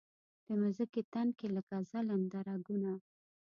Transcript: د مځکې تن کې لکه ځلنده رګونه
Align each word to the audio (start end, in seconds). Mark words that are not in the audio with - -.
د 0.45 0.47
مځکې 0.61 1.01
تن 1.13 1.27
کې 1.37 1.47
لکه 1.55 1.75
ځلنده 1.89 2.39
رګونه 2.47 2.91